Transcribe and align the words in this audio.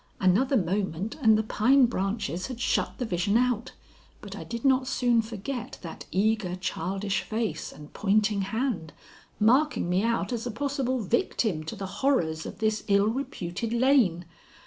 Another 0.19 0.57
moment 0.57 1.13
and 1.21 1.37
the 1.37 1.43
pine 1.43 1.85
branches 1.85 2.47
had 2.47 2.59
shut 2.59 2.97
the 2.97 3.05
vision 3.05 3.37
out, 3.37 3.73
but 4.19 4.35
I 4.35 4.43
did 4.43 4.65
not 4.65 4.87
soon 4.87 5.21
forget 5.21 5.77
that 5.83 6.07
eager, 6.09 6.55
childish 6.55 7.21
face 7.21 7.71
and 7.71 7.93
pointing 7.93 8.41
hand, 8.41 8.93
marking 9.39 9.87
me 9.87 10.01
out 10.01 10.33
as 10.33 10.47
a 10.47 10.51
possible 10.51 10.97
victim 10.97 11.63
to 11.65 11.75
the 11.75 11.85
horrors 12.01 12.47
of 12.47 12.57
this 12.57 12.83
ill 12.87 13.09
reputed 13.09 13.73
lane. 13.73 14.25